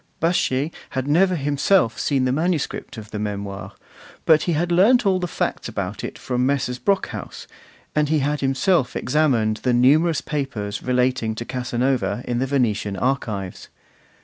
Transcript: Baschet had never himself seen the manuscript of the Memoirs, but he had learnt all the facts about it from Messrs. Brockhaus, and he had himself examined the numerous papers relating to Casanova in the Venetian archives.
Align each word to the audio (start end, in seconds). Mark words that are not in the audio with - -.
Baschet 0.19 0.73
had 0.89 1.07
never 1.07 1.35
himself 1.35 1.99
seen 1.99 2.25
the 2.25 2.31
manuscript 2.31 2.97
of 2.97 3.11
the 3.11 3.19
Memoirs, 3.19 3.73
but 4.25 4.41
he 4.41 4.53
had 4.53 4.71
learnt 4.71 5.05
all 5.05 5.19
the 5.19 5.27
facts 5.27 5.69
about 5.69 6.03
it 6.03 6.17
from 6.17 6.43
Messrs. 6.43 6.79
Brockhaus, 6.79 7.45
and 7.93 8.09
he 8.09 8.17
had 8.17 8.39
himself 8.41 8.95
examined 8.95 9.57
the 9.57 9.73
numerous 9.73 10.21
papers 10.21 10.81
relating 10.81 11.35
to 11.35 11.45
Casanova 11.45 12.23
in 12.27 12.39
the 12.39 12.47
Venetian 12.47 12.97
archives. 12.97 13.69